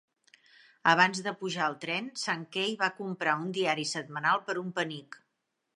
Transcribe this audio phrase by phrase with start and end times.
[0.93, 5.25] Abans de pujar al tren, Sankey va comprar un diari setmanal per un penic.